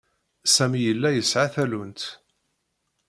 Sami 0.53 0.79
yella 0.85 1.09
yesɛa 1.11 1.47
tallunt. 1.53 2.01